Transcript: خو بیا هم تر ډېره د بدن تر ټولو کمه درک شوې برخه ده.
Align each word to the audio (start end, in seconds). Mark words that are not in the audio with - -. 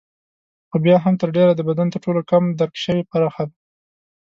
خو 0.69 0.75
بیا 0.85 0.97
هم 1.03 1.13
تر 1.21 1.29
ډېره 1.37 1.53
د 1.55 1.61
بدن 1.69 1.87
تر 1.93 1.99
ټولو 2.05 2.21
کمه 2.29 2.51
درک 2.59 2.75
شوې 2.83 3.03
برخه 3.11 3.43
ده. 3.49 3.55